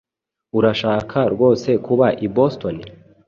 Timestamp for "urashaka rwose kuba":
0.57-2.07